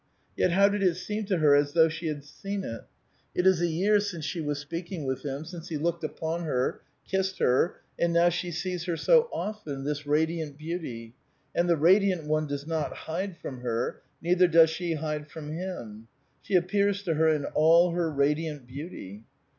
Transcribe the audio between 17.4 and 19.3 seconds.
all her radiant beautv.